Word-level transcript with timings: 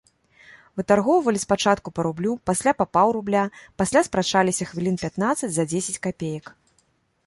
Вытаргоўвалі 0.79 1.41
спачатку 1.45 1.93
па 1.99 2.07
рублю, 2.09 2.31
пасля 2.51 2.71
па 2.81 2.85
паўрубля, 2.99 3.43
пасля 3.83 3.99
спрачаліся 4.11 4.63
хвілін 4.75 4.95
пятнаццаць 5.05 5.55
за 5.57 5.63
дзесяць 5.73 6.01
капеек. 6.09 6.45